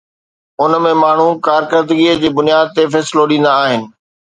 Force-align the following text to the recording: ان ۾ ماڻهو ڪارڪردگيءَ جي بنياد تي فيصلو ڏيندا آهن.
ان 0.63 0.71
۾ 0.85 0.93
ماڻهو 1.01 1.27
ڪارڪردگيءَ 1.47 2.17
جي 2.25 2.33
بنياد 2.41 2.75
تي 2.75 2.89
فيصلو 2.93 3.29
ڏيندا 3.31 3.57
آهن. 3.67 3.89